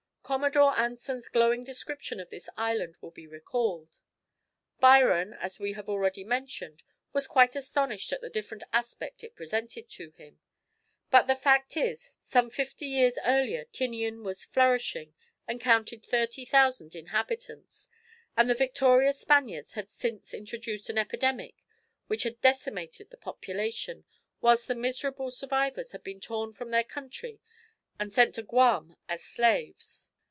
[0.23, 3.99] Commodore Anson's glowing description of this island will be recalled.
[4.79, 9.89] Byron, as we have already mentioned, was quite astonished at the different aspect it presented
[9.89, 10.39] to him.
[11.09, 15.13] But the fact is, some fifty years earlier Tinian was flourishing
[15.49, 17.89] and counted thirty thousand inhabitants,
[18.37, 21.55] and the victorious Spaniards had since introduced an epidemic
[22.07, 24.05] which had decimated the population,
[24.39, 27.41] whilst the miserable survivors had been torn from their country
[27.99, 30.07] and sent to Guaham as slaves.